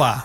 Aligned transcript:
Olá, 0.00 0.24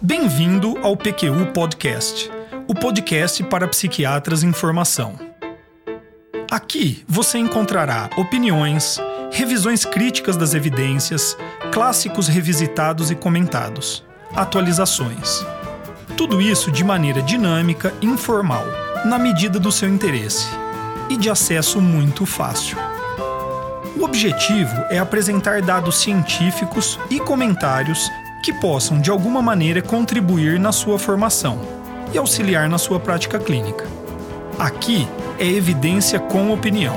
bem-vindo 0.00 0.76
ao 0.82 0.96
PQU 0.96 1.52
Podcast, 1.52 2.28
o 2.66 2.74
podcast 2.74 3.44
para 3.44 3.68
psiquiatras 3.68 4.42
em 4.42 4.52
formação. 4.52 5.23
Aqui 6.54 7.04
você 7.08 7.36
encontrará 7.36 8.08
opiniões, 8.16 9.00
revisões 9.32 9.84
críticas 9.84 10.36
das 10.36 10.54
evidências, 10.54 11.36
clássicos 11.72 12.28
revisitados 12.28 13.10
e 13.10 13.16
comentados, 13.16 14.04
atualizações. 14.36 15.44
Tudo 16.16 16.40
isso 16.40 16.70
de 16.70 16.84
maneira 16.84 17.20
dinâmica 17.20 17.92
e 18.00 18.06
informal, 18.06 18.64
na 19.04 19.18
medida 19.18 19.58
do 19.58 19.72
seu 19.72 19.88
interesse 19.88 20.46
e 21.10 21.16
de 21.16 21.28
acesso 21.28 21.80
muito 21.80 22.24
fácil. 22.24 22.78
O 23.96 24.04
objetivo 24.04 24.76
é 24.90 24.98
apresentar 25.00 25.60
dados 25.60 26.02
científicos 26.02 27.00
e 27.10 27.18
comentários 27.18 28.08
que 28.44 28.52
possam 28.52 29.00
de 29.00 29.10
alguma 29.10 29.42
maneira 29.42 29.82
contribuir 29.82 30.60
na 30.60 30.70
sua 30.70 31.00
formação 31.00 31.60
e 32.12 32.16
auxiliar 32.16 32.68
na 32.68 32.78
sua 32.78 33.00
prática 33.00 33.40
clínica. 33.40 33.93
Aqui 34.58 34.98
é 35.40 35.46
evidência 35.46 36.20
com 36.20 36.52
opinião. 36.52 36.94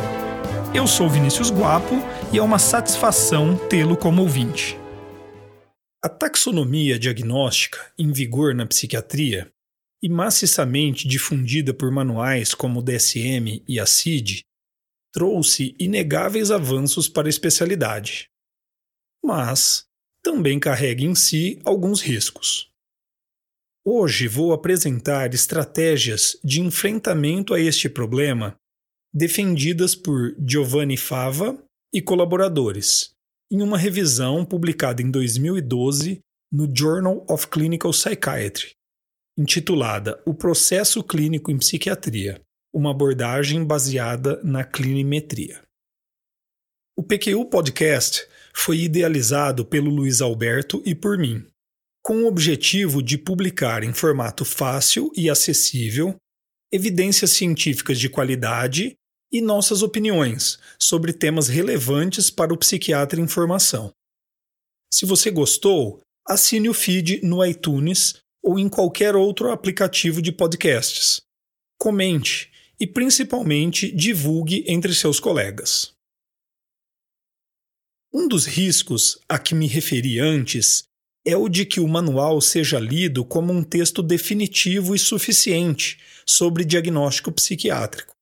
Eu 0.75 0.85
sou 0.85 1.09
Vinícius 1.09 1.49
Guapo 1.49 1.95
e 2.31 2.37
é 2.37 2.41
uma 2.41 2.59
satisfação 2.59 3.57
tê-lo 3.67 3.97
como 3.97 4.21
ouvinte. 4.21 4.77
A 6.03 6.07
taxonomia 6.07 6.99
diagnóstica 6.99 7.79
em 7.97 8.11
vigor 8.11 8.53
na 8.53 8.67
psiquiatria 8.67 9.51
e 10.03 10.07
maciçamente 10.07 11.07
difundida 11.07 11.73
por 11.73 11.91
manuais 11.91 12.53
como 12.53 12.79
o 12.79 12.83
DSM 12.83 13.63
e 13.67 13.79
a 13.79 13.87
CID 13.87 14.43
trouxe 15.11 15.75
inegáveis 15.79 16.51
avanços 16.51 17.09
para 17.09 17.27
a 17.27 17.29
especialidade. 17.29 18.29
Mas 19.25 19.87
também 20.21 20.59
carrega 20.59 21.03
em 21.03 21.15
si 21.15 21.59
alguns 21.65 22.01
riscos. 22.01 22.69
Hoje 23.89 24.27
vou 24.27 24.51
apresentar 24.51 25.33
estratégias 25.33 26.37
de 26.43 26.59
enfrentamento 26.59 27.53
a 27.53 27.61
este 27.61 27.87
problema 27.87 28.53
defendidas 29.13 29.95
por 29.95 30.35
Giovanni 30.45 30.97
Fava 30.97 31.57
e 31.93 32.01
colaboradores, 32.01 33.11
em 33.49 33.61
uma 33.61 33.77
revisão 33.77 34.43
publicada 34.43 35.01
em 35.01 35.09
2012 35.09 36.19
no 36.51 36.69
Journal 36.75 37.25
of 37.29 37.47
Clinical 37.47 37.91
Psychiatry, 37.91 38.71
intitulada 39.39 40.21
O 40.25 40.33
Processo 40.33 41.01
Clínico 41.01 41.49
em 41.49 41.57
Psiquiatria 41.57 42.41
uma 42.73 42.91
abordagem 42.91 43.63
baseada 43.63 44.43
na 44.43 44.65
clinimetria. 44.65 45.61
O 46.93 47.03
PQU 47.03 47.45
Podcast 47.45 48.27
foi 48.53 48.79
idealizado 48.79 49.65
pelo 49.65 49.89
Luiz 49.89 50.19
Alberto 50.19 50.83
e 50.85 50.93
por 50.93 51.17
mim, 51.17 51.47
com 52.07 52.23
o 52.23 52.27
objetivo 52.27 53.03
de 53.03 53.17
publicar 53.17 53.83
em 53.83 53.91
formato 53.91 54.45
fácil 54.45 55.11
e 55.13 55.29
acessível 55.29 56.15
evidências 56.71 57.31
científicas 57.31 57.99
de 57.99 58.07
qualidade 58.07 58.95
e 59.29 59.41
nossas 59.41 59.81
opiniões 59.81 60.57
sobre 60.79 61.11
temas 61.11 61.49
relevantes 61.49 62.29
para 62.29 62.53
o 62.53 62.57
psiquiatra 62.57 63.19
em 63.19 63.27
formação. 63.27 63.91
Se 64.89 65.05
você 65.05 65.29
gostou, 65.29 65.99
assine 66.25 66.69
o 66.69 66.73
feed 66.73 67.25
no 67.25 67.45
iTunes 67.45 68.21
ou 68.41 68.57
em 68.57 68.69
qualquer 68.69 69.13
outro 69.13 69.51
aplicativo 69.51 70.21
de 70.21 70.31
podcasts. 70.31 71.19
Comente 71.77 72.49
e, 72.79 72.87
principalmente, 72.87 73.91
divulgue 73.91 74.63
entre 74.65 74.95
seus 74.95 75.19
colegas. 75.19 75.91
Um 78.13 78.29
dos 78.29 78.45
riscos 78.45 79.19
a 79.27 79.37
que 79.37 79.53
me 79.53 79.67
referi 79.67 80.21
antes 80.21 80.86
é 81.27 81.35
o 81.35 81.49
de 81.49 81.65
que 81.65 81.81
o 81.81 81.87
manual 81.89 82.39
seja 82.39 82.79
lido 82.79 83.25
como 83.25 83.51
um 83.51 83.61
texto 83.61 84.01
definitivo 84.01 84.95
e 84.95 84.99
suficiente 84.99 85.99
sobre 86.25 86.63
diagnóstico 86.63 87.33
psiquiátrico. 87.33 88.15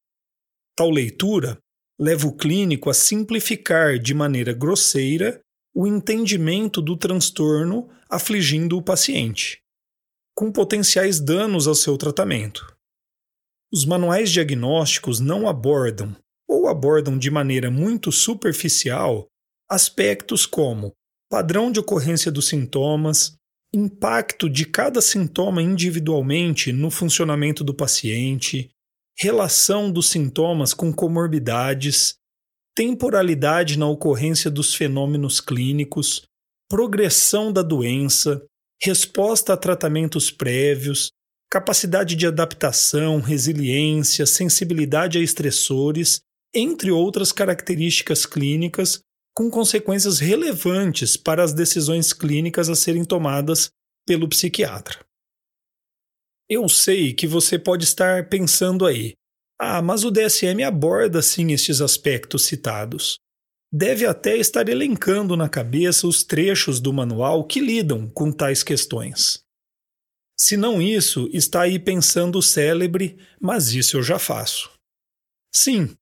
Tal 0.75 0.89
leitura 0.89 1.59
leva 1.99 2.25
o 2.25 2.35
clínico 2.35 2.89
a 2.89 2.95
simplificar 2.95 3.99
de 3.99 4.15
maneira 4.15 4.53
grosseira 4.53 5.39
o 5.71 5.85
entendimento 5.85 6.81
do 6.81 6.97
transtorno 6.97 7.87
afligindo 8.09 8.75
o 8.75 8.81
paciente, 8.81 9.59
com 10.35 10.51
potenciais 10.51 11.19
danos 11.19 11.67
ao 11.67 11.75
seu 11.75 11.99
tratamento. 11.99 12.75
Os 13.71 13.85
manuais 13.85 14.31
diagnósticos 14.31 15.19
não 15.19 15.47
abordam, 15.47 16.15
ou 16.49 16.67
abordam 16.67 17.19
de 17.19 17.29
maneira 17.29 17.69
muito 17.69 18.11
superficial, 18.11 19.27
aspectos 19.69 20.47
como 20.47 20.91
padrão 21.29 21.71
de 21.71 21.79
ocorrência 21.79 22.31
dos 22.31 22.47
sintomas, 22.47 23.35
impacto 23.73 24.49
de 24.49 24.65
cada 24.65 25.01
sintoma 25.01 25.61
individualmente 25.61 26.71
no 26.71 26.89
funcionamento 26.89 27.63
do 27.63 27.73
paciente, 27.73 28.69
relação 29.17 29.91
dos 29.91 30.09
sintomas 30.09 30.73
com 30.73 30.93
comorbidades, 30.93 32.15
temporalidade 32.75 33.77
na 33.77 33.87
ocorrência 33.87 34.51
dos 34.51 34.73
fenômenos 34.73 35.39
clínicos, 35.39 36.23
progressão 36.69 37.51
da 37.51 37.61
doença, 37.61 38.43
resposta 38.81 39.53
a 39.53 39.57
tratamentos 39.57 40.29
prévios, 40.29 41.09
capacidade 41.49 42.15
de 42.15 42.27
adaptação, 42.27 43.19
resiliência, 43.19 44.25
sensibilidade 44.25 45.17
a 45.17 45.21
estressores, 45.21 46.19
entre 46.53 46.91
outras 46.91 47.31
características 47.31 48.25
clínicas 48.25 48.99
com 49.35 49.49
consequências 49.49 50.19
relevantes 50.19 51.17
para 51.17 51.43
as 51.43 51.53
decisões 51.53 52.13
clínicas 52.13 52.69
a 52.69 52.75
serem 52.75 53.03
tomadas 53.03 53.69
pelo 54.07 54.29
psiquiatra. 54.29 55.05
Eu 56.49 56.69
sei 56.69 57.13
que 57.13 57.27
você 57.27 57.59
pode 57.59 57.83
estar 57.83 58.29
pensando 58.29 58.85
aí, 58.85 59.13
ah, 59.59 59.81
mas 59.81 60.03
o 60.03 60.11
DSM 60.11 60.63
aborda 60.63 61.21
sim 61.21 61.51
estes 61.51 61.81
aspectos 61.81 62.45
citados. 62.45 63.17
Deve 63.73 64.05
até 64.05 64.37
estar 64.37 64.69
elencando 64.69 65.35
na 65.35 65.49
cabeça 65.49 66.07
os 66.07 66.23
trechos 66.23 66.79
do 66.79 66.93
manual 66.93 67.45
que 67.45 67.59
lidam 67.59 68.07
com 68.09 68.31
tais 68.31 68.63
questões. 68.63 69.43
Se 70.37 70.55
não 70.55 70.81
isso, 70.81 71.29
está 71.33 71.61
aí 71.61 71.79
pensando 71.79 72.37
o 72.37 72.43
célebre, 72.43 73.17
mas 73.41 73.73
isso 73.73 73.97
eu 73.97 74.03
já 74.03 74.19
faço. 74.19 74.71
Sim, 75.53 75.95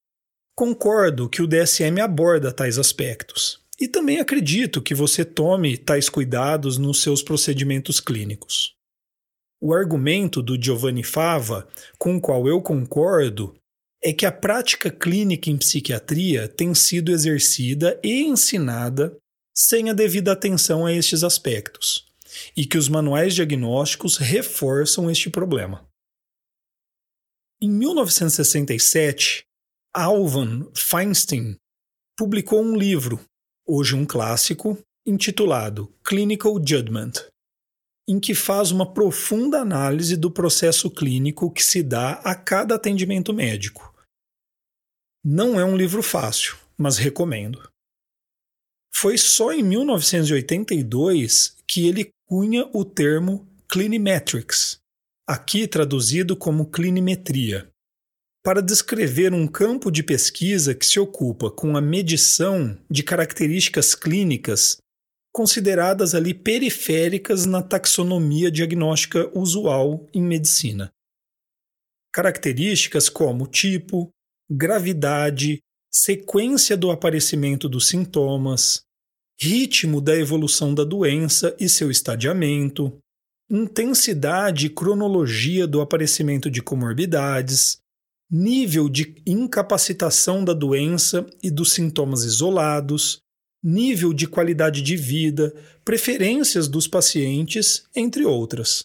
Concordo 0.56 1.28
que 1.28 1.42
o 1.42 1.48
DSM 1.48 2.00
aborda 2.00 2.54
tais 2.54 2.78
aspectos 2.78 3.60
e 3.80 3.88
também 3.88 4.20
acredito 4.20 4.84
que 4.84 4.94
você 4.94 5.26
tome 5.26 5.78
tais 5.78 6.10
cuidados 6.10 6.78
nos 6.78 7.02
seus 7.02 7.24
procedimentos 7.24 8.00
clínicos. 8.00 8.76
O 9.60 9.74
argumento 9.74 10.44
do 10.44 10.62
Giovanni 10.62 11.04
Fava, 11.04 11.68
com 11.98 12.18
o 12.18 12.22
qual 12.22 12.48
eu 12.48 12.62
concordo, 12.62 13.56
é 14.04 14.14
que 14.14 14.26
a 14.26 14.32
prática 14.32 14.92
clínica 14.92 15.50
em 15.50 15.58
psiquiatria 15.58 16.48
tem 16.48 16.76
sido 16.76 17.12
exercida 17.12 18.00
e 18.04 18.22
ensinada 18.22 19.18
sem 19.56 19.90
a 19.90 19.94
devida 19.94 20.34
atenção 20.34 20.86
a 20.86 20.94
estes 20.94 21.24
aspectos, 21.24 22.06
e 22.56 22.66
que 22.66 22.78
os 22.78 22.90
manuais 22.90 23.34
diagnósticos 23.34 24.18
reforçam 24.18 25.10
este 25.10 25.30
problema. 25.30 25.88
Em 27.62 27.70
1967, 27.70 29.46
Alvan 29.96 30.72
Feinstein 30.76 31.56
publicou 32.18 32.64
um 32.64 32.76
livro, 32.76 33.24
hoje 33.64 33.94
um 33.94 34.08
clássico, 34.08 34.76
intitulado 35.06 35.94
Clinical 36.04 36.56
Judgment, 36.56 37.12
em 38.10 38.20
que 38.20 38.34
faz 38.34 38.72
uma 38.72 38.92
profunda 38.92 39.60
análise 39.60 40.18
do 40.18 40.32
processo 40.32 40.90
clínico 40.90 41.52
que 41.52 41.64
se 41.64 41.84
dá 41.84 42.14
a 42.24 42.34
cada 42.34 42.74
atendimento 42.74 43.32
médico. 43.32 43.94
Não 45.24 45.60
é 45.60 45.66
um 45.66 45.78
livro 45.78 46.02
fácil, 46.02 46.58
mas 46.76 46.98
recomendo. 46.98 47.70
Foi 48.92 49.16
só 49.16 49.54
em 49.54 49.62
1982 49.62 51.56
que 51.68 51.88
ele 51.88 52.10
cunha 52.28 52.68
o 52.74 52.84
termo 52.84 53.48
Clinimetrics, 53.70 54.80
aqui 55.28 55.68
traduzido 55.68 56.36
como 56.36 56.72
clinimetria 56.72 57.72
para 58.44 58.62
descrever 58.62 59.34
um 59.34 59.48
campo 59.48 59.90
de 59.90 60.04
pesquisa 60.04 60.76
que 60.76 60.86
se 60.86 61.00
ocupa 61.00 61.50
com 61.50 61.78
a 61.78 61.82
medição 61.82 62.78
de 62.92 63.02
características 63.02 63.96
clínicas 63.96 64.78
consideradas 65.32 66.14
ali 66.14 66.34
periféricas 66.34 67.46
na 67.46 67.64
taxonomia 67.64 68.52
diagnóstica 68.52 69.32
usual 69.36 70.06
em 70.14 70.22
medicina. 70.22 70.92
Características 72.14 73.10
como 73.10 73.48
tipo, 73.48 74.12
gravidade, 74.52 75.60
sequência 75.92 76.78
do 76.78 76.92
aparecimento 76.92 77.68
dos 77.68 77.88
sintomas, 77.88 78.84
ritmo 79.40 80.00
da 80.00 80.16
evolução 80.16 80.76
da 80.76 80.84
doença 80.84 81.56
e 81.60 81.68
seu 81.68 81.90
estadiamento, 81.90 82.96
intensidade 83.50 84.68
e 84.68 84.70
cronologia 84.70 85.66
do 85.66 85.82
aparecimento 85.82 86.52
de 86.52 86.62
comorbidades, 86.62 87.83
nível 88.36 88.90
de 88.90 89.14
incapacitação 89.28 90.44
da 90.44 90.54
doença 90.56 91.24
e 91.44 91.52
dos 91.52 91.72
sintomas 91.72 92.24
isolados, 92.24 93.20
nível 93.64 94.12
de 94.12 94.26
qualidade 94.26 94.82
de 94.82 94.98
vida, 94.98 95.54
preferências 95.86 96.68
dos 96.68 96.88
pacientes, 96.88 97.84
entre 97.96 98.26
outras. 98.26 98.82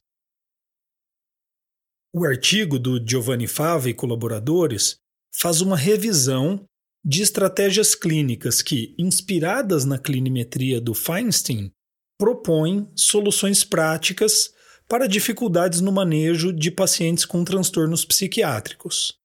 O 2.15 2.27
artigo 2.27 2.79
do 2.79 3.03
Giovanni 3.03 3.47
Fava 3.47 3.89
e 3.89 3.95
colaboradores 3.95 4.99
faz 5.35 5.63
uma 5.63 5.79
revisão 5.79 6.63
de 7.03 7.23
estratégias 7.23 7.95
clínicas 7.95 8.61
que, 8.61 8.95
inspiradas 8.99 9.87
na 9.87 9.99
clinimetria 9.99 10.79
do 10.79 10.93
Feinstein, 10.93 11.71
propõem 12.19 12.87
soluções 12.95 13.65
práticas 13.65 14.53
para 14.87 15.07
dificuldades 15.07 15.81
no 15.81 15.91
manejo 15.91 16.53
de 16.53 16.71
pacientes 16.71 17.25
com 17.25 17.43
transtornos 17.45 18.05
psiquiátricos 18.05 19.19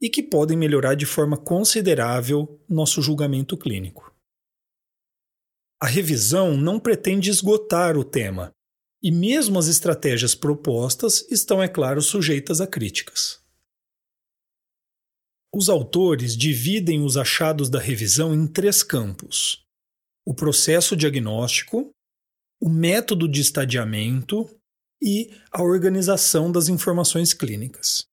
e 0.00 0.08
que 0.08 0.22
podem 0.22 0.56
melhorar 0.56 0.94
de 0.94 1.04
forma 1.04 1.36
considerável 1.36 2.60
nosso 2.68 3.02
julgamento 3.02 3.56
clínico. 3.56 4.14
A 5.82 5.86
revisão 5.86 6.56
não 6.56 6.78
pretende 6.78 7.30
esgotar 7.30 7.96
o 7.96 8.04
tema, 8.04 8.52
e 9.02 9.10
mesmo 9.10 9.58
as 9.58 9.66
estratégias 9.66 10.34
propostas 10.34 11.26
estão, 11.30 11.62
é 11.62 11.68
claro, 11.68 12.02
sujeitas 12.02 12.60
a 12.60 12.66
críticas. 12.66 13.40
Os 15.52 15.68
autores 15.68 16.36
dividem 16.36 17.02
os 17.02 17.16
achados 17.16 17.68
da 17.68 17.80
revisão 17.80 18.34
em 18.34 18.46
três 18.46 18.82
campos: 18.82 19.64
o 20.24 20.34
processo 20.34 20.96
diagnóstico, 20.96 21.90
o 22.60 22.68
método 22.68 23.26
de 23.26 23.40
estadiamento 23.40 24.48
e 25.02 25.30
a 25.50 25.62
organização 25.62 26.52
das 26.52 26.68
informações 26.68 27.32
clínicas. 27.32 28.09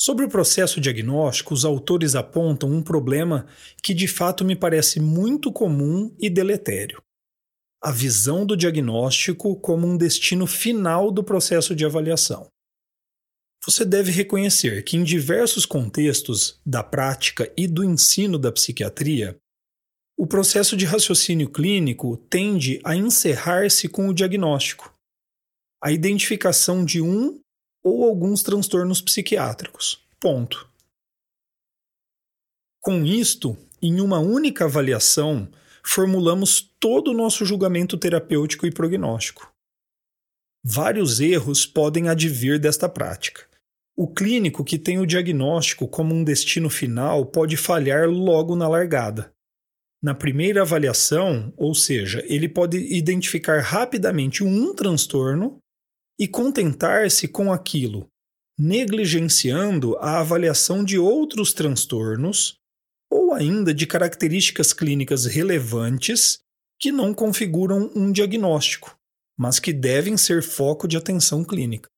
Sobre 0.00 0.24
o 0.24 0.28
processo 0.28 0.80
diagnóstico, 0.80 1.52
os 1.52 1.64
autores 1.64 2.14
apontam 2.14 2.70
um 2.70 2.82
problema 2.82 3.46
que 3.82 3.92
de 3.92 4.06
fato 4.06 4.44
me 4.44 4.54
parece 4.54 5.00
muito 5.00 5.52
comum 5.52 6.14
e 6.20 6.30
deletério: 6.30 7.02
a 7.82 7.90
visão 7.90 8.46
do 8.46 8.56
diagnóstico 8.56 9.58
como 9.60 9.86
um 9.86 9.96
destino 9.96 10.46
final 10.46 11.10
do 11.10 11.24
processo 11.24 11.74
de 11.74 11.84
avaliação. 11.84 12.48
Você 13.64 13.84
deve 13.84 14.12
reconhecer 14.12 14.84
que, 14.84 14.96
em 14.96 15.02
diversos 15.02 15.66
contextos 15.66 16.60
da 16.64 16.82
prática 16.82 17.52
e 17.56 17.66
do 17.66 17.82
ensino 17.82 18.38
da 18.38 18.52
psiquiatria, 18.52 19.36
o 20.16 20.26
processo 20.26 20.76
de 20.76 20.84
raciocínio 20.84 21.50
clínico 21.50 22.16
tende 22.30 22.80
a 22.84 22.94
encerrar-se 22.94 23.88
com 23.88 24.08
o 24.08 24.14
diagnóstico, 24.14 24.94
a 25.82 25.92
identificação 25.92 26.84
de 26.84 27.00
um 27.00 27.40
ou 27.82 28.04
alguns 28.04 28.42
transtornos 28.42 29.00
psiquiátricos. 29.00 30.04
Ponto. 30.20 30.68
Com 32.80 33.04
isto, 33.04 33.56
em 33.80 34.00
uma 34.00 34.18
única 34.18 34.64
avaliação, 34.64 35.48
formulamos 35.84 36.60
todo 36.80 37.10
o 37.10 37.14
nosso 37.14 37.44
julgamento 37.44 37.96
terapêutico 37.96 38.66
e 38.66 38.72
prognóstico. 38.72 39.52
Vários 40.64 41.20
erros 41.20 41.64
podem 41.64 42.08
advir 42.08 42.58
desta 42.58 42.88
prática. 42.88 43.46
O 43.96 44.06
clínico 44.06 44.64
que 44.64 44.78
tem 44.78 44.98
o 44.98 45.06
diagnóstico 45.06 45.88
como 45.88 46.14
um 46.14 46.22
destino 46.22 46.70
final 46.70 47.26
pode 47.26 47.56
falhar 47.56 48.08
logo 48.08 48.54
na 48.54 48.68
largada. 48.68 49.32
Na 50.00 50.14
primeira 50.14 50.62
avaliação, 50.62 51.52
ou 51.56 51.74
seja, 51.74 52.24
ele 52.28 52.48
pode 52.48 52.78
identificar 52.78 53.60
rapidamente 53.60 54.44
um 54.44 54.72
transtorno 54.72 55.58
e 56.18 56.26
contentar-se 56.26 57.28
com 57.28 57.52
aquilo, 57.52 58.08
negligenciando 58.58 59.96
a 59.98 60.18
avaliação 60.18 60.84
de 60.84 60.98
outros 60.98 61.52
transtornos 61.52 62.56
ou 63.10 63.32
ainda 63.32 63.72
de 63.72 63.86
características 63.86 64.72
clínicas 64.72 65.24
relevantes 65.24 66.40
que 66.80 66.90
não 66.90 67.14
configuram 67.14 67.90
um 67.94 68.10
diagnóstico, 68.10 68.96
mas 69.38 69.58
que 69.58 69.72
devem 69.72 70.16
ser 70.16 70.42
foco 70.42 70.88
de 70.88 70.96
atenção 70.96 71.44
clínica. 71.44 71.88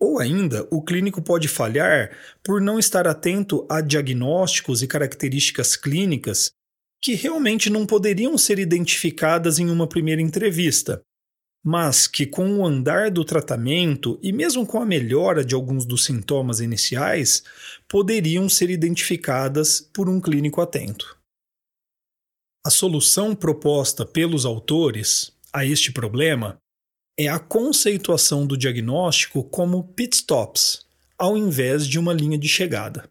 Ou 0.00 0.18
ainda, 0.18 0.68
o 0.70 0.82
clínico 0.82 1.22
pode 1.22 1.48
falhar 1.48 2.14
por 2.42 2.60
não 2.60 2.78
estar 2.78 3.06
atento 3.06 3.66
a 3.70 3.80
diagnósticos 3.80 4.82
e 4.82 4.86
características 4.86 5.76
clínicas 5.76 6.52
que 7.02 7.14
realmente 7.14 7.70
não 7.70 7.86
poderiam 7.86 8.36
ser 8.36 8.58
identificadas 8.58 9.58
em 9.58 9.70
uma 9.70 9.88
primeira 9.88 10.20
entrevista, 10.20 11.02
mas 11.64 12.06
que, 12.06 12.26
com 12.26 12.58
o 12.58 12.66
andar 12.66 13.10
do 13.10 13.24
tratamento 13.24 14.18
e 14.22 14.30
mesmo 14.32 14.66
com 14.66 14.82
a 14.82 14.84
melhora 14.84 15.42
de 15.42 15.54
alguns 15.54 15.86
dos 15.86 16.04
sintomas 16.04 16.60
iniciais, 16.60 17.42
poderiam 17.88 18.50
ser 18.50 18.68
identificadas 18.68 19.80
por 19.80 20.06
um 20.06 20.20
clínico 20.20 20.60
atento. 20.60 21.18
A 22.66 22.68
solução 22.68 23.34
proposta 23.34 24.04
pelos 24.04 24.44
autores 24.44 25.32
a 25.50 25.64
este 25.64 25.90
problema 25.90 26.58
é 27.18 27.28
a 27.28 27.38
conceituação 27.38 28.46
do 28.46 28.58
diagnóstico 28.58 29.42
como 29.44 29.84
pitstops, 29.84 30.84
ao 31.16 31.38
invés 31.38 31.86
de 31.86 31.98
uma 31.98 32.12
linha 32.12 32.36
de 32.36 32.48
chegada. 32.48 33.08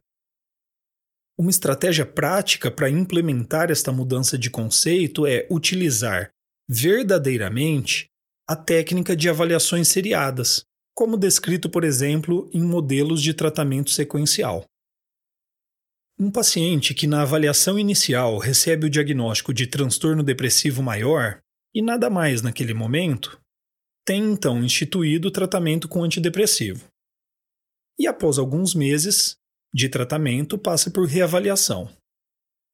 Uma 1.40 1.50
estratégia 1.50 2.06
prática 2.06 2.70
para 2.70 2.90
implementar 2.90 3.72
esta 3.72 3.92
mudança 3.92 4.38
de 4.38 4.52
conceito 4.52 5.26
é 5.26 5.48
utilizar 5.50 6.30
verdadeiramente 6.70 8.13
a 8.48 8.56
técnica 8.56 9.16
de 9.16 9.30
avaliações 9.30 9.88
seriadas, 9.88 10.66
como 10.94 11.18
descrito, 11.18 11.70
por 11.70 11.84
exemplo, 11.84 12.50
em 12.54 12.62
modelos 12.62 13.22
de 13.22 13.34
tratamento 13.34 13.90
sequencial. 13.90 14.66
Um 16.20 16.30
paciente 16.30 16.94
que 16.94 17.08
na 17.08 17.24
avaliação 17.24 17.80
inicial 17.80 18.38
recebe 18.38 18.86
o 18.86 18.90
diagnóstico 18.90 19.54
de 19.54 19.66
transtorno 19.66 20.22
depressivo 20.22 20.84
maior 20.84 21.40
e 21.74 21.82
nada 21.82 22.10
mais 22.10 22.42
naquele 22.42 22.74
momento, 22.74 23.42
tem 24.06 24.32
então 24.32 24.64
instituído 24.64 25.30
o 25.30 25.32
tratamento 25.32 25.88
com 25.88 26.04
antidepressivo. 26.04 26.86
E 27.98 28.06
após 28.06 28.38
alguns 28.38 28.76
meses 28.76 29.36
de 29.74 29.90
tratamento, 29.90 30.58
passa 30.58 30.92
por 30.92 31.08
reavaliação. 31.08 31.90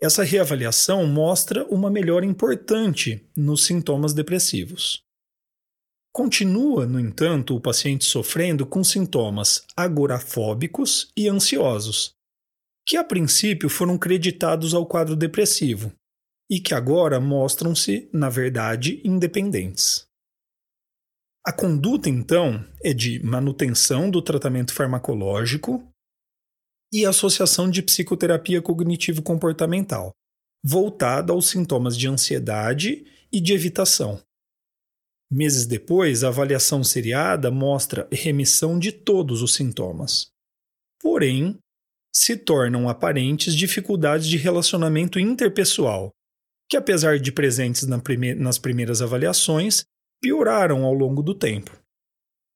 Essa 0.01 0.23
reavaliação 0.23 1.05
mostra 1.05 1.65
uma 1.67 1.89
melhora 1.89 2.25
importante 2.25 3.25
nos 3.35 3.65
sintomas 3.65 4.13
depressivos. 4.13 5.01
Continua, 6.11 6.85
no 6.85 6.99
entanto, 6.99 7.55
o 7.55 7.61
paciente 7.61 8.05
sofrendo 8.05 8.65
com 8.65 8.83
sintomas 8.83 9.65
agorafóbicos 9.77 11.11
e 11.15 11.29
ansiosos, 11.29 12.13
que 12.85 12.97
a 12.97 13.03
princípio 13.03 13.69
foram 13.69 13.97
creditados 13.97 14.73
ao 14.73 14.85
quadro 14.85 15.15
depressivo 15.15 15.93
e 16.49 16.59
que 16.59 16.73
agora 16.73 17.19
mostram-se, 17.19 18.09
na 18.11 18.27
verdade, 18.27 18.99
independentes. 19.05 20.07
A 21.45 21.53
conduta, 21.53 22.09
então, 22.09 22.65
é 22.83 22.93
de 22.93 23.23
manutenção 23.23 24.09
do 24.09 24.21
tratamento 24.21 24.73
farmacológico 24.73 25.87
e 26.91 27.05
associação 27.05 27.69
de 27.69 27.83
psicoterapia 27.83 28.61
cognitivo-comportamental, 28.61 30.11
voltada 30.63 31.31
aos 31.31 31.47
sintomas 31.47 31.95
de 31.95 32.07
ansiedade 32.07 33.05
e 33.31 33.39
de 33.39 33.53
evitação. 33.53 34.21
Meses 35.31 35.65
depois, 35.67 36.23
a 36.23 36.29
avaliação 36.29 36.83
seriada 36.83 37.51
mostra 37.51 38.07
remissão 38.11 38.79
de 38.79 38.91
todos 38.91 39.41
os 39.43 39.53
sintomas. 39.53 40.31
Porém, 40.99 41.57
se 42.13 42.35
tornam 42.35 42.89
aparentes 42.89 43.55
dificuldades 43.55 44.27
de 44.27 44.37
relacionamento 44.37 45.19
interpessoal, 45.19 46.11
que, 46.67 46.75
apesar 46.75 47.19
de 47.19 47.31
presentes 47.31 47.85
nas 47.87 48.57
primeiras 48.57 49.01
avaliações, 49.01 49.83
pioraram 50.21 50.83
ao 50.83 50.93
longo 50.93 51.21
do 51.21 51.35
tempo. 51.35 51.79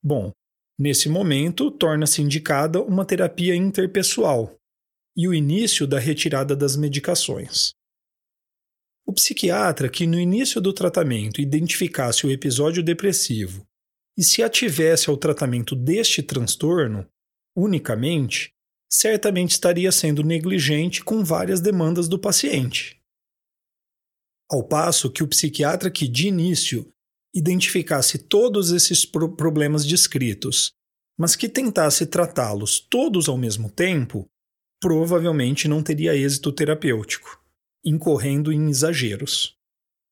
Bom, 0.03 0.31
nesse 0.77 1.07
momento, 1.07 1.71
torna-se 1.71 2.21
indicada 2.21 2.81
uma 2.81 3.05
terapia 3.05 3.55
interpessoal 3.55 4.55
e 5.15 5.27
o 5.27 5.33
início 5.33 5.85
da 5.85 5.99
retirada 5.99 6.55
das 6.55 6.75
medicações. 6.75 7.71
O 9.05 9.13
psiquiatra 9.13 9.89
que 9.89 10.07
no 10.07 10.19
início 10.19 10.61
do 10.61 10.71
tratamento 10.71 11.41
identificasse 11.41 12.25
o 12.25 12.31
episódio 12.31 12.81
depressivo 12.81 13.65
e 14.17 14.23
se 14.23 14.41
ativesse 14.41 15.09
ao 15.09 15.17
tratamento 15.17 15.75
deste 15.75 16.23
transtorno 16.23 17.05
unicamente, 17.55 18.53
certamente 18.89 19.51
estaria 19.51 19.91
sendo 19.91 20.23
negligente 20.23 21.03
com 21.03 21.23
várias 21.23 21.59
demandas 21.59 22.07
do 22.07 22.17
paciente. 22.17 22.99
Ao 24.49 24.63
passo 24.63 25.11
que 25.11 25.23
o 25.23 25.27
psiquiatra 25.27 25.89
que 25.89 26.07
de 26.07 26.27
início 26.27 26.91
identificasse 27.35 28.19
todos 28.19 28.71
esses 28.71 29.05
pro 29.05 29.35
problemas 29.35 29.85
descritos, 29.85 30.71
mas 31.17 31.35
que 31.35 31.49
tentasse 31.49 32.05
tratá-los 32.05 32.79
todos 32.79 33.27
ao 33.27 33.37
mesmo 33.37 33.69
tempo, 33.69 34.27
provavelmente 34.79 35.67
não 35.67 35.81
teria 35.81 36.15
êxito 36.15 36.51
terapêutico, 36.51 37.42
incorrendo 37.83 38.51
em 38.51 38.69
exageros, 38.69 39.55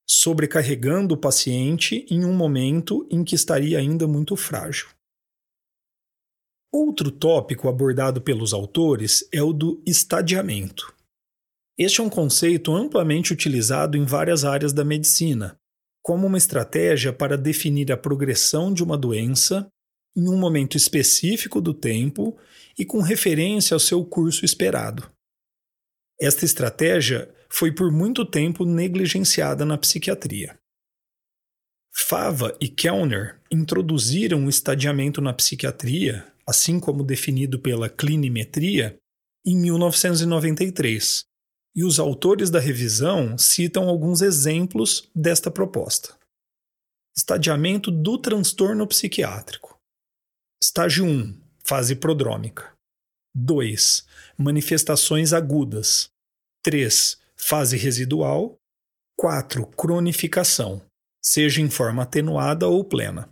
sobrecarregando 0.08 1.16
o 1.16 1.18
paciente 1.18 2.06
em 2.10 2.26
um 2.26 2.34
momento 2.34 3.08
em 3.10 3.24
que 3.24 3.36
estaria 3.36 3.80
ainda 3.80 4.08
muito 4.08 4.36
frágil. 4.36 4.90
Outro 6.74 7.12
tópico 7.12 7.68
abordado 7.68 8.22
pelos 8.22 8.54
autores 8.54 9.28
é 9.32 9.42
o 9.42 9.52
do 9.52 9.82
estadiamento. 9.86 10.94
Este 11.78 12.00
é 12.00 12.04
um 12.04 12.10
conceito 12.10 12.74
amplamente 12.74 13.34
utilizado 13.34 13.98
em 13.98 14.06
várias 14.06 14.46
áreas 14.46 14.72
da 14.72 14.84
medicina, 14.84 15.58
como 16.02 16.28
uma 16.28 16.38
estratégia 16.38 17.12
para 17.12 17.38
definir 17.38 17.92
a 17.92 17.98
progressão 17.98 18.74
de 18.74 18.84
uma 18.84 18.98
doença 18.98 19.68
em 20.16 20.28
um 20.30 20.38
momento 20.38 20.76
específico 20.76 21.62
do 21.62 21.74
tempo 21.74 22.38
e 22.78 22.86
com 22.86 23.02
referência 23.02 23.74
ao 23.74 23.80
seu 23.80 24.04
curso 24.04 24.46
esperado. 24.46 25.10
Esta 26.20 26.46
estratégia 26.46 27.34
foi 27.52 27.72
por 27.72 27.92
muito 27.92 28.26
tempo 28.26 28.66
negligenciada 28.66 29.66
na 29.66 29.78
psiquiatria. 29.78 30.58
Fava 31.94 32.58
e 32.62 32.70
Kellner 32.70 33.42
introduziram 33.52 34.46
o 34.46 34.50
estadiamento 34.50 35.20
na 35.20 35.34
psiquiatria, 35.34 36.26
assim 36.48 36.80
como 36.80 37.04
definido 37.04 37.60
pela 37.60 37.90
clinimetria, 37.90 38.98
em 39.46 39.58
1993, 39.58 41.26
e 41.76 41.84
os 41.84 42.00
autores 42.00 42.50
da 42.50 42.60
revisão 42.60 43.38
citam 43.38 43.90
alguns 43.90 44.22
exemplos 44.22 45.10
desta 45.14 45.52
proposta. 45.52 46.18
Estadiamento 47.16 47.92
do 47.92 48.18
transtorno 48.18 48.88
psiquiátrico. 48.88 49.78
Estágio 50.62 51.06
1 51.06 51.42
fase 51.66 51.96
prodrômica. 51.96 52.74
2. 53.36 54.06
Manifestações 54.38 55.34
agudas. 55.34 56.10
3. 56.64 57.21
Fase 57.42 57.76
residual. 57.76 58.58
4. 59.18 59.66
Cronificação, 59.68 60.82
seja 61.22 61.62
em 61.62 61.70
forma 61.70 62.04
atenuada 62.04 62.68
ou 62.68 62.84
plena. 62.84 63.30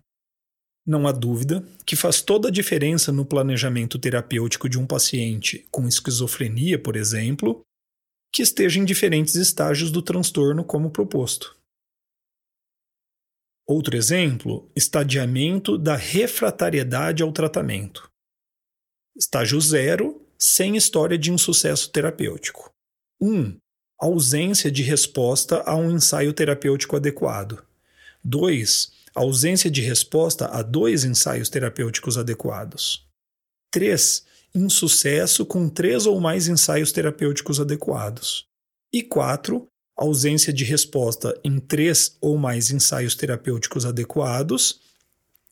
Não 0.86 1.08
há 1.08 1.12
dúvida 1.12 1.64
que 1.86 1.96
faz 1.96 2.22
toda 2.22 2.48
a 2.48 2.52
diferença 2.52 3.12
no 3.12 3.26
planejamento 3.26 4.00
terapêutico 4.00 4.68
de 4.68 4.80
um 4.80 4.88
paciente 4.88 5.68
com 5.72 5.88
esquizofrenia, 5.88 6.82
por 6.82 6.96
exemplo, 6.96 7.62
que 8.34 8.42
esteja 8.42 8.80
em 8.80 8.86
diferentes 8.86 9.36
estágios 9.36 9.92
do 9.92 10.02
transtorno, 10.02 10.64
como 10.64 10.92
proposto. 10.92 11.58
Outro 13.68 13.96
exemplo, 13.96 14.72
estadiamento 14.76 15.78
da 15.78 15.96
refratariedade 15.96 17.22
ao 17.22 17.32
tratamento. 17.32 18.10
Estágio 19.16 19.62
0, 19.62 20.28
sem 20.40 20.76
história 20.76 21.18
de 21.18 21.32
insucesso 21.32 21.92
terapêutico. 21.92 22.72
1. 23.22 23.32
Um, 23.32 23.60
ausência 24.00 24.72
de 24.72 24.82
resposta 24.82 25.62
a 25.66 25.76
um 25.76 25.92
ensaio 25.92 26.32
terapêutico 26.32 26.96
adequado. 26.96 27.62
2. 28.24 28.92
Ausência 29.14 29.70
de 29.70 29.82
resposta 29.82 30.46
a 30.46 30.62
dois 30.62 31.04
ensaios 31.04 31.50
terapêuticos 31.50 32.18
adequados. 32.18 33.06
3. 33.72 34.24
Insucesso 34.56 35.46
com 35.46 35.68
três 35.68 36.06
ou 36.06 36.20
mais 36.22 36.48
ensaios 36.48 36.94
terapêuticos 36.94 37.60
adequados. 37.60 38.48
E 38.92 39.04
4. 39.04 39.68
Ausência 39.98 40.54
de 40.54 40.64
resposta 40.64 41.38
em 41.44 41.60
três 41.60 42.18
ou 42.22 42.38
mais 42.38 42.72
ensaios 42.72 43.16
terapêuticos 43.16 43.86
adequados, 43.86 44.80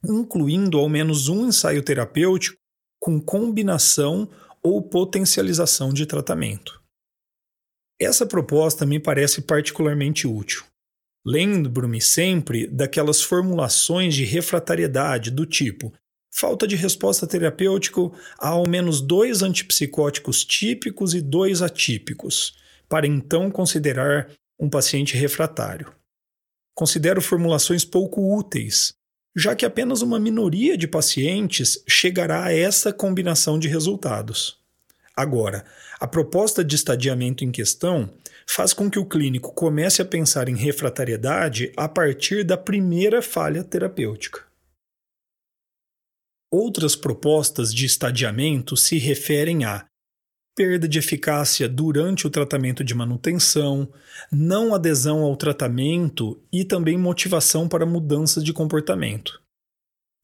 incluindo 0.02 0.78
ao 0.78 0.88
menos 0.88 1.28
um 1.28 1.48
ensaio 1.48 1.84
terapêutico 1.84 2.58
com 2.98 3.20
combinação 3.20 4.30
ou 4.64 4.82
potencialização 4.82 5.94
de 5.94 6.06
tratamento. 6.06 6.77
Essa 8.00 8.26
proposta 8.26 8.86
me 8.86 9.00
parece 9.00 9.42
particularmente 9.42 10.28
útil. 10.28 10.64
Lembro-me 11.26 12.00
sempre 12.00 12.68
daquelas 12.68 13.22
formulações 13.22 14.16
de 14.16 14.24
refratariedade 14.24 15.32
do 15.32 15.46
tipo 15.46 15.94
falta 16.38 16.68
de 16.68 16.76
resposta 16.76 17.26
terapêutica 17.26 18.00
a 18.38 18.50
ao 18.50 18.68
menos 18.68 19.02
dois 19.02 19.42
antipsicóticos 19.42 20.46
típicos 20.46 21.16
e 21.16 21.22
dois 21.22 21.64
atípicos, 21.64 22.56
para 22.88 23.08
então 23.08 23.50
considerar 23.50 24.30
um 24.60 24.70
paciente 24.70 25.18
refratário. 25.18 25.92
Considero 26.76 27.22
formulações 27.22 27.84
pouco 27.84 28.38
úteis, 28.38 28.94
já 29.36 29.56
que 29.56 29.66
apenas 29.66 30.04
uma 30.04 30.20
minoria 30.20 30.78
de 30.78 30.88
pacientes 30.88 31.84
chegará 31.88 32.46
a 32.46 32.54
essa 32.54 32.94
combinação 32.94 33.58
de 33.58 33.68
resultados. 33.68 34.57
Agora, 35.18 35.66
a 36.00 36.08
proposta 36.08 36.64
de 36.64 36.76
estadiamento 36.76 37.44
em 37.44 37.52
questão 37.52 38.14
faz 38.48 38.72
com 38.72 38.88
que 38.88 39.00
o 39.00 39.06
clínico 39.06 39.52
comece 39.52 40.00
a 40.00 40.06
pensar 40.06 40.48
em 40.48 40.56
refratariedade 40.56 41.74
a 41.76 41.90
partir 41.90 42.44
da 42.44 42.56
primeira 42.56 43.20
falha 43.20 43.64
terapêutica. 43.64 44.46
Outras 46.52 46.96
propostas 46.96 47.74
de 47.74 47.88
estadiamento 47.88 48.78
se 48.78 49.00
referem 49.00 49.66
a 49.66 49.88
perda 50.56 50.88
de 50.88 51.00
eficácia 51.00 51.68
durante 51.68 52.28
o 52.28 52.30
tratamento 52.30 52.84
de 52.84 52.94
manutenção, 52.94 53.92
não 54.32 54.74
adesão 54.74 55.24
ao 55.24 55.36
tratamento 55.36 56.40
e 56.54 56.64
também 56.64 56.96
motivação 56.96 57.68
para 57.68 57.88
mudanças 57.88 58.44
de 58.44 58.54
comportamento. 58.54 59.42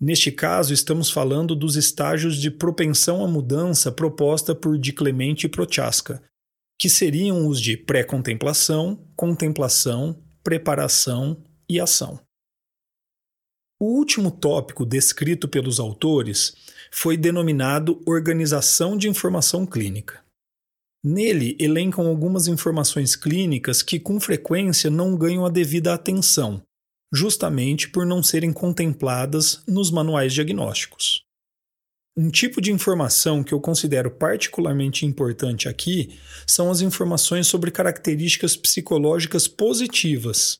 Neste 0.03 0.33
caso, 0.33 0.73
estamos 0.73 1.09
falando 1.09 1.55
dos 1.55 1.77
estágios 1.77 2.35
de 2.35 2.51
propensão 2.51 3.23
à 3.23 3.27
mudança 3.27 3.89
proposta 3.89 4.53
por 4.53 4.77
Di 4.77 4.91
Clemente 4.91 5.45
e 5.45 5.49
Prochaska, 5.49 6.21
que 6.77 6.89
seriam 6.89 7.47
os 7.47 7.61
de 7.61 7.77
pré-contemplação, 7.77 9.07
contemplação, 9.15 10.21
preparação 10.43 11.41
e 11.69 11.79
ação. 11.79 12.19
O 13.79 13.97
último 13.97 14.29
tópico 14.29 14.85
descrito 14.85 15.47
pelos 15.47 15.79
autores 15.79 16.53
foi 16.91 17.15
denominado 17.15 18.01
Organização 18.05 18.97
de 18.97 19.07
Informação 19.07 19.65
Clínica. 19.65 20.21
Nele 21.01 21.55
elencam 21.57 22.07
algumas 22.07 22.47
informações 22.47 23.15
clínicas 23.15 23.81
que 23.81 24.01
com 24.01 24.19
frequência 24.19 24.89
não 24.89 25.15
ganham 25.15 25.45
a 25.45 25.49
devida 25.49 25.93
atenção, 25.93 26.61
justamente 27.13 27.89
por 27.89 28.05
não 28.05 28.23
serem 28.23 28.51
contempladas 28.51 29.61
nos 29.67 29.91
manuais 29.91 30.33
diagnósticos. 30.33 31.23
Um 32.17 32.29
tipo 32.29 32.61
de 32.61 32.71
informação 32.71 33.43
que 33.43 33.53
eu 33.53 33.61
considero 33.61 34.09
particularmente 34.11 35.05
importante 35.05 35.67
aqui 35.67 36.19
são 36.47 36.69
as 36.69 36.81
informações 36.81 37.47
sobre 37.47 37.71
características 37.71 38.55
psicológicas 38.55 39.47
positivas 39.47 40.57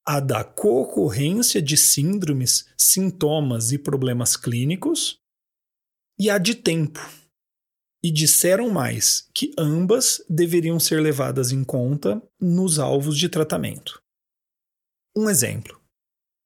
a 0.06 0.20
da 0.20 0.44
co-ocorrência 0.44 1.62
de 1.62 1.78
síndromes, 1.78 2.66
sintomas 2.76 3.72
e 3.72 3.78
problemas 3.78 4.36
clínicos, 4.36 5.16
e 6.18 6.30
a 6.30 6.38
de 6.38 6.54
tempo 6.54 7.00
e 8.04 8.11
disseram 8.11 8.68
mais 8.68 9.26
que 9.35 9.50
ambas 9.59 10.23
deveriam 10.28 10.78
ser 10.78 11.00
levadas 11.00 11.52
em 11.52 11.64
conta 11.64 12.23
nos 12.38 12.78
alvos 12.78 13.16
de 13.16 13.30
tratamento. 13.30 13.99
Um 15.16 15.30
exemplo: 15.30 15.80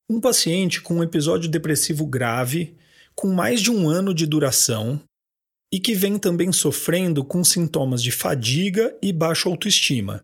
um 0.09 0.21
paciente 0.21 0.81
com 0.81 0.95
um 0.95 1.03
episódio 1.03 1.51
depressivo 1.51 2.07
grave, 2.07 2.77
com 3.13 3.35
mais 3.35 3.61
de 3.61 3.73
um 3.73 3.89
ano 3.89 4.15
de 4.15 4.25
duração, 4.25 5.03
e 5.73 5.81
que 5.81 5.97
vem 5.97 6.17
também 6.17 6.53
sofrendo 6.53 7.25
com 7.25 7.43
sintomas 7.43 8.05
de 8.05 8.13
fadiga 8.13 8.97
e 9.03 9.13
baixa 9.13 9.49
autoestima, 9.49 10.23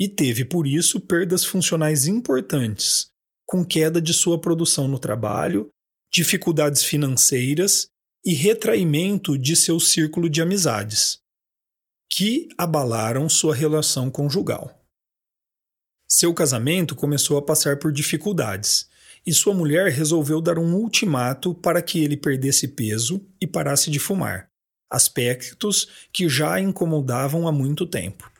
e 0.00 0.08
teve 0.08 0.44
por 0.44 0.68
isso 0.68 1.00
perdas 1.00 1.44
funcionais 1.44 2.06
importantes, 2.06 3.08
com 3.44 3.64
queda 3.64 4.00
de 4.00 4.14
sua 4.14 4.40
produção 4.40 4.86
no 4.86 5.00
trabalho, 5.00 5.68
dificuldades 6.12 6.84
financeiras 6.84 7.89
e 8.24 8.34
retraimento 8.34 9.38
de 9.38 9.56
seu 9.56 9.80
círculo 9.80 10.28
de 10.28 10.42
amizades, 10.42 11.20
que 12.10 12.48
abalaram 12.58 13.28
sua 13.28 13.54
relação 13.54 14.10
conjugal. 14.10 14.78
Seu 16.08 16.34
casamento 16.34 16.96
começou 16.96 17.38
a 17.38 17.42
passar 17.42 17.78
por 17.78 17.92
dificuldades 17.92 18.88
e 19.24 19.32
sua 19.32 19.54
mulher 19.54 19.90
resolveu 19.90 20.40
dar 20.40 20.58
um 20.58 20.74
ultimato 20.74 21.54
para 21.54 21.80
que 21.80 22.02
ele 22.02 22.16
perdesse 22.16 22.68
peso 22.68 23.24
e 23.40 23.46
parasse 23.46 23.90
de 23.90 23.98
fumar, 23.98 24.50
aspectos 24.90 26.08
que 26.12 26.28
já 26.28 26.54
a 26.54 26.60
incomodavam 26.60 27.46
há 27.46 27.52
muito 27.52 27.86
tempo. 27.86 28.30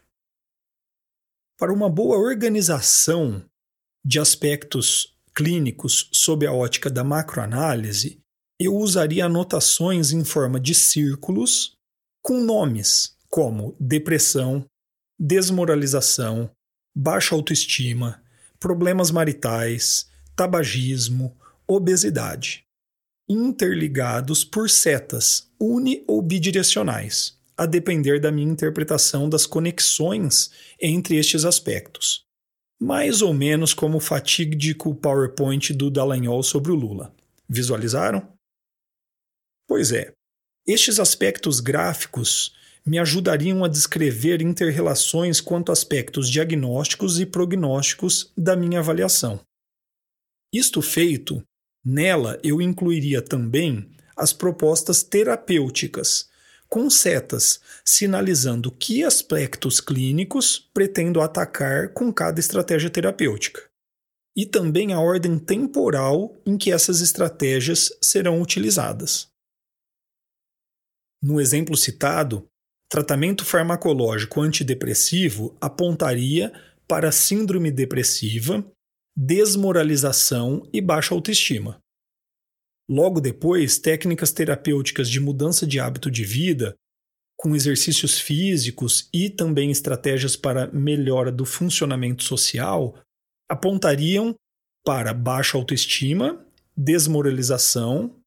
Para 1.57 1.73
uma 1.73 1.89
boa 1.89 2.17
organização 2.17 3.45
de 4.05 4.19
aspectos 4.19 5.17
clínicos 5.35 6.09
sob 6.13 6.47
a 6.47 6.53
ótica 6.53 6.91
da 6.91 7.05
macroanálise, 7.05 8.21
eu 8.61 8.77
usaria 8.77 9.25
anotações 9.25 10.13
em 10.13 10.23
forma 10.23 10.61
de 10.61 10.75
círculos 10.75 11.73
com 12.23 12.41
nomes 12.43 13.17
como 13.31 13.75
depressão, 13.81 14.67
desmoralização, 15.19 16.51
baixa 16.95 17.35
autoestima, 17.35 18.23
problemas 18.59 19.11
maritais, 19.11 20.11
tabagismo, 20.37 21.35
obesidade, 21.67 22.65
interligados 23.27 24.45
por 24.45 24.69
setas 24.69 25.49
uni 25.59 26.05
ou 26.07 26.21
bidirecionais, 26.21 27.39
a 27.57 27.65
depender 27.65 28.21
da 28.21 28.31
minha 28.31 28.51
interpretação 28.51 29.29
das 29.29 29.47
conexões 29.47 30.51
entre 30.79 31.17
estes 31.17 31.47
aspectos. 31.47 32.25
Mais 32.79 33.23
ou 33.23 33.33
menos 33.33 33.73
como 33.73 33.99
o 33.99 34.01
fatídico 34.01 34.95
PowerPoint 34.95 35.73
do 35.73 35.91
Dallagnol 35.91 36.43
sobre 36.43 36.73
o 36.73 36.75
Lula. 36.75 37.15
Visualizaram? 37.49 38.40
Pois 39.71 39.93
é, 39.93 40.13
estes 40.67 40.99
aspectos 40.99 41.61
gráficos 41.61 42.57
me 42.85 42.99
ajudariam 42.99 43.63
a 43.63 43.69
descrever 43.69 44.43
interrelações 44.43 45.41
quanto 45.41 45.71
a 45.71 45.73
aspectos 45.73 46.29
diagnósticos 46.29 47.21
e 47.21 47.25
prognósticos 47.25 48.33
da 48.37 48.57
minha 48.57 48.81
avaliação. 48.81 49.39
Isto 50.53 50.83
feito, 50.83 51.41
nela 51.85 52.37
eu 52.43 52.61
incluiria 52.61 53.23
também 53.23 53.89
as 54.17 54.33
propostas 54.33 55.05
terapêuticas, 55.05 56.29
com 56.69 56.91
setas 56.91 57.61
sinalizando 57.85 58.73
que 58.73 59.05
aspectos 59.05 59.81
clínicos 59.81 60.59
pretendo 60.75 61.21
atacar 61.21 61.93
com 61.93 62.13
cada 62.13 62.41
estratégia 62.41 62.91
terapêutica, 62.91 63.71
e 64.37 64.45
também 64.45 64.93
a 64.93 64.99
ordem 64.99 65.39
temporal 65.39 66.37
em 66.45 66.59
que 66.59 66.73
essas 66.73 67.01
estratégias 67.01 67.97
serão 68.03 68.43
utilizadas. 68.43 69.30
No 71.23 71.41
exemplo 71.41 71.77
citado, 71.77 72.49
tratamento 72.89 73.45
farmacológico 73.45 74.41
antidepressivo 74.41 75.57
apontaria 75.61 76.53
para 76.89 77.13
síndrome 77.13 77.71
depressiva, 77.71 78.65
desmoralização 79.17 80.69
e 80.73 80.81
baixa 80.81 81.15
autoestima. 81.15 81.79
Logo 82.89 83.21
depois, 83.21 83.79
técnicas 83.79 84.33
terapêuticas 84.33 85.09
de 85.09 85.21
mudança 85.21 85.67
de 85.67 85.79
hábito 85.79 86.11
de 86.11 86.25
vida, 86.25 86.75
com 87.37 87.55
exercícios 87.55 88.19
físicos 88.19 89.09
e 89.15 89.31
também 89.31 89.71
estratégias 89.71 90.35
para 90.35 90.67
melhora 90.73 91.31
do 91.31 91.45
funcionamento 91.45 92.25
social, 92.25 92.99
apontariam 93.49 94.35
para 94.85 95.15
baixa 95.15 95.57
autoestima, 95.57 96.45
desmoralização 96.77 98.20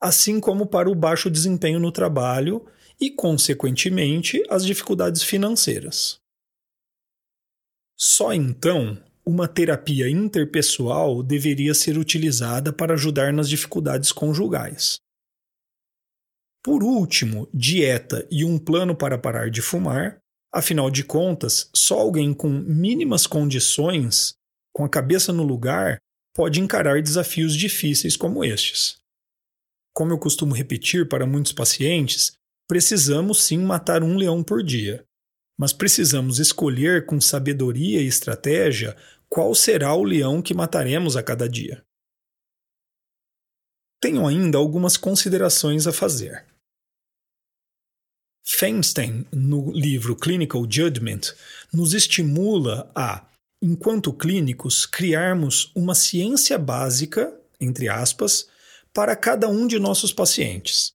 assim 0.00 0.40
como 0.40 0.66
para 0.66 0.88
o 0.88 0.94
baixo 0.94 1.30
desempenho 1.30 1.78
no 1.78 1.92
trabalho 1.92 2.64
e, 3.00 3.10
consequentemente, 3.10 4.42
as 4.48 4.64
dificuldades 4.64 5.22
financeiras. 5.22 6.18
Só 7.96 8.32
então 8.32 9.02
uma 9.24 9.46
terapia 9.46 10.08
interpessoal 10.08 11.22
deveria 11.22 11.74
ser 11.74 11.98
utilizada 11.98 12.72
para 12.72 12.94
ajudar 12.94 13.32
nas 13.32 13.48
dificuldades 13.48 14.10
conjugais. 14.10 14.98
Por 16.62 16.82
último, 16.82 17.48
dieta 17.52 18.26
e 18.30 18.44
um 18.44 18.58
plano 18.58 18.94
para 18.96 19.18
parar 19.18 19.50
de 19.50 19.62
fumar. 19.62 20.18
Afinal 20.52 20.90
de 20.90 21.04
contas, 21.04 21.70
só 21.74 22.00
alguém 22.00 22.34
com 22.34 22.48
mínimas 22.48 23.26
condições, 23.26 24.34
com 24.74 24.84
a 24.84 24.88
cabeça 24.88 25.32
no 25.32 25.42
lugar, 25.42 25.98
pode 26.34 26.60
encarar 26.60 27.02
desafios 27.02 27.54
difíceis 27.54 28.16
como 28.16 28.44
estes. 28.44 28.99
Como 29.92 30.12
eu 30.12 30.18
costumo 30.18 30.54
repetir 30.54 31.08
para 31.08 31.26
muitos 31.26 31.52
pacientes, 31.52 32.32
precisamos 32.68 33.42
sim 33.42 33.58
matar 33.58 34.02
um 34.02 34.16
leão 34.16 34.42
por 34.42 34.62
dia, 34.62 35.04
mas 35.58 35.72
precisamos 35.72 36.38
escolher 36.38 37.06
com 37.06 37.20
sabedoria 37.20 38.00
e 38.00 38.06
estratégia 38.06 38.96
qual 39.28 39.54
será 39.54 39.94
o 39.94 40.02
leão 40.02 40.42
que 40.42 40.54
mataremos 40.54 41.16
a 41.16 41.22
cada 41.22 41.48
dia. 41.48 41.84
Tenho 44.00 44.26
ainda 44.26 44.58
algumas 44.58 44.96
considerações 44.96 45.86
a 45.86 45.92
fazer. 45.92 46.46
Feinstein, 48.42 49.26
no 49.32 49.70
livro 49.70 50.16
Clinical 50.16 50.66
Judgment, 50.68 51.34
nos 51.72 51.94
estimula 51.94 52.90
a, 52.94 53.28
enquanto 53.62 54.12
clínicos, 54.12 54.86
criarmos 54.86 55.70
uma 55.74 55.94
ciência 55.94 56.58
básica, 56.58 57.38
entre 57.60 57.88
aspas, 57.88 58.49
para 58.94 59.14
cada 59.16 59.48
um 59.48 59.66
de 59.66 59.78
nossos 59.78 60.12
pacientes, 60.12 60.92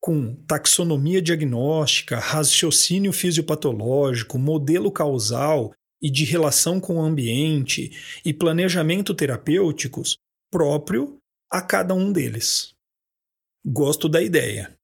com 0.00 0.34
taxonomia 0.46 1.20
diagnóstica, 1.20 2.18
raciocínio 2.18 3.12
fisiopatológico, 3.12 4.38
modelo 4.38 4.90
causal 4.90 5.72
e 6.02 6.10
de 6.10 6.24
relação 6.24 6.80
com 6.80 6.96
o 6.96 7.02
ambiente 7.02 7.90
e 8.24 8.32
planejamento 8.32 9.14
terapêuticos 9.14 10.18
próprio 10.50 11.18
a 11.50 11.62
cada 11.62 11.94
um 11.94 12.12
deles. 12.12 12.74
Gosto 13.66 14.08
da 14.08 14.22
ideia. 14.22 14.76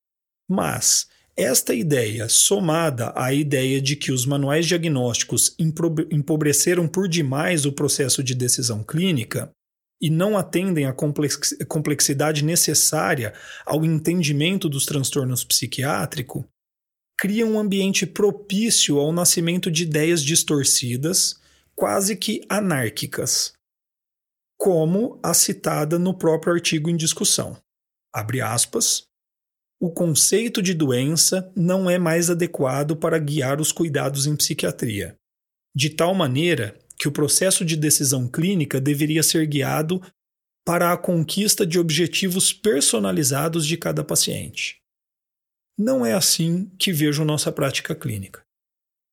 Mas 0.48 1.08
esta 1.36 1.74
ideia, 1.74 2.28
somada 2.28 3.12
à 3.16 3.32
ideia 3.32 3.80
de 3.80 3.96
que 3.96 4.12
os 4.12 4.26
manuais 4.26 4.66
diagnósticos 4.66 5.54
empobreceram 6.10 6.88
por 6.88 7.08
demais 7.08 7.64
o 7.64 7.72
processo 7.72 8.22
de 8.22 8.34
decisão 8.34 8.82
clínica, 8.82 9.50
e 10.00 10.08
não 10.08 10.38
atendem 10.38 10.86
à 10.86 10.94
complexidade 11.68 12.42
necessária 12.42 13.34
ao 13.66 13.84
entendimento 13.84 14.68
dos 14.68 14.86
transtornos 14.86 15.44
psiquiátricos, 15.44 16.44
criam 17.18 17.52
um 17.52 17.58
ambiente 17.58 18.06
propício 18.06 18.98
ao 18.98 19.12
nascimento 19.12 19.70
de 19.70 19.82
ideias 19.82 20.22
distorcidas, 20.22 21.38
quase 21.76 22.16
que 22.16 22.40
anárquicas, 22.48 23.52
como 24.58 25.20
a 25.22 25.34
citada 25.34 25.98
no 25.98 26.16
próprio 26.16 26.54
artigo 26.54 26.88
em 26.88 26.96
discussão. 26.96 27.58
Abre 28.12 28.40
aspas. 28.40 29.04
O 29.78 29.90
conceito 29.90 30.60
de 30.60 30.74
doença 30.74 31.50
não 31.54 31.88
é 31.88 31.98
mais 31.98 32.28
adequado 32.28 32.96
para 32.96 33.18
guiar 33.18 33.60
os 33.60 33.72
cuidados 33.72 34.26
em 34.26 34.36
psiquiatria, 34.36 35.14
de 35.74 35.90
tal 35.90 36.14
maneira 36.14 36.78
que 37.00 37.08
o 37.08 37.12
processo 37.12 37.64
de 37.64 37.78
decisão 37.78 38.28
clínica 38.28 38.78
deveria 38.78 39.22
ser 39.22 39.46
guiado 39.46 40.02
para 40.66 40.92
a 40.92 40.98
conquista 40.98 41.64
de 41.66 41.78
objetivos 41.78 42.52
personalizados 42.52 43.66
de 43.66 43.78
cada 43.78 44.04
paciente. 44.04 44.76
Não 45.78 46.04
é 46.04 46.12
assim 46.12 46.70
que 46.78 46.92
vejo 46.92 47.24
nossa 47.24 47.50
prática 47.50 47.94
clínica. 47.94 48.42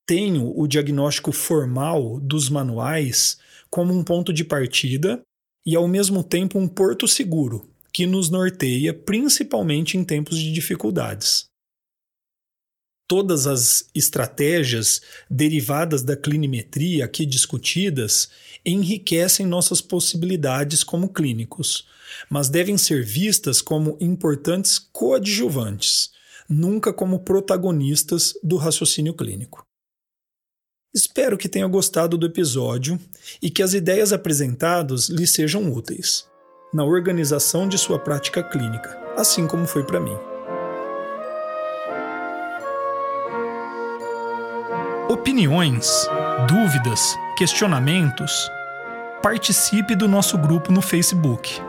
tenho 0.07 0.57
o 0.57 0.67
diagnóstico 0.67 1.31
formal 1.31 2.19
dos 2.19 2.49
manuais 2.49 3.37
como 3.69 3.93
um 3.93 4.03
ponto 4.03 4.31
de 4.31 4.45
partida 4.45 5.21
e, 5.65 5.75
ao 5.75 5.87
mesmo 5.87 6.23
tempo, 6.23 6.57
um 6.57 6.67
porto 6.67 7.07
seguro 7.07 7.69
que 7.93 8.05
nos 8.05 8.29
norteia 8.29 8.93
principalmente 8.93 9.97
em 9.97 10.03
tempos 10.05 10.37
de 10.37 10.51
dificuldades. 10.51 11.46
Todas 13.07 13.47
as 13.47 13.89
estratégias 13.95 15.01
derivadas 15.29 16.03
da 16.03 16.17
clinimetria 16.17 17.05
aqui 17.05 17.25
discutidas 17.25 18.29
enriquecem 18.65 19.45
nossas 19.45 19.79
possibilidades 19.79 20.83
como 20.83 21.13
clínicos, 21.13 21.87
mas 22.29 22.49
devem 22.49 22.77
ser 22.77 23.05
vistas 23.05 23.61
como 23.61 23.97
importantes 24.01 24.77
coadjuvantes, 24.77 26.11
nunca 26.49 26.91
como 26.91 27.19
protagonistas 27.19 28.33
do 28.43 28.57
raciocínio 28.57 29.13
clínico. 29.13 29.63
Espero 30.93 31.37
que 31.37 31.47
tenha 31.47 31.67
gostado 31.67 32.17
do 32.17 32.25
episódio 32.25 32.99
e 33.41 33.49
que 33.49 33.63
as 33.63 33.73
ideias 33.73 34.11
apresentadas 34.11 35.07
lhe 35.07 35.27
sejam 35.27 35.71
úteis 35.71 36.25
na 36.73 36.83
organização 36.83 37.67
de 37.69 37.77
sua 37.77 37.97
prática 37.99 38.43
clínica, 38.43 38.97
assim 39.15 39.47
como 39.47 39.65
foi 39.65 39.85
para 39.85 40.01
mim. 40.01 40.26
Opiniões, 45.09 46.05
dúvidas, 46.49 47.17
questionamentos? 47.37 48.51
Participe 49.23 49.95
do 49.95 50.05
nosso 50.05 50.37
grupo 50.37 50.69
no 50.69 50.81
Facebook. 50.81 51.61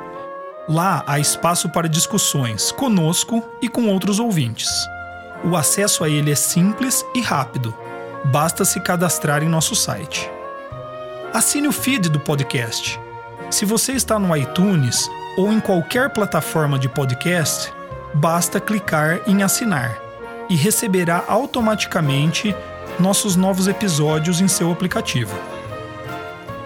Lá 0.68 1.04
há 1.06 1.20
espaço 1.20 1.68
para 1.68 1.88
discussões 1.88 2.72
conosco 2.72 3.48
e 3.62 3.68
com 3.68 3.86
outros 3.86 4.18
ouvintes. 4.18 4.68
O 5.44 5.56
acesso 5.56 6.02
a 6.02 6.08
ele 6.08 6.32
é 6.32 6.34
simples 6.34 7.06
e 7.14 7.20
rápido. 7.20 7.72
Basta 8.24 8.64
se 8.64 8.80
cadastrar 8.80 9.40
em 9.44 9.48
nosso 9.48 9.76
site. 9.76 10.28
Assine 11.32 11.68
o 11.68 11.72
feed 11.72 12.08
do 12.08 12.18
podcast. 12.18 12.98
Se 13.52 13.64
você 13.64 13.92
está 13.92 14.18
no 14.18 14.36
iTunes 14.36 15.08
ou 15.36 15.52
em 15.52 15.60
qualquer 15.60 16.10
plataforma 16.10 16.76
de 16.76 16.88
podcast, 16.88 17.72
basta 18.14 18.58
clicar 18.58 19.20
em 19.28 19.44
assinar 19.44 19.96
e 20.50 20.56
receberá 20.56 21.22
automaticamente 21.28 22.52
nossos 22.98 23.36
novos 23.36 23.68
episódios 23.68 24.40
em 24.40 24.48
seu 24.48 24.72
aplicativo. 24.72 25.38